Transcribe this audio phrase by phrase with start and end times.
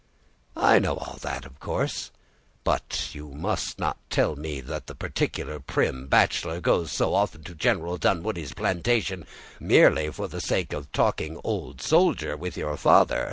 [0.57, 2.09] "I know all that, of course;
[2.63, 7.53] but you must not tell me that the particular, prim bachelor goes so often to
[7.53, 9.27] General Dunwoodie's plantation
[9.59, 13.19] merely for the sake of talking old soldier with your father.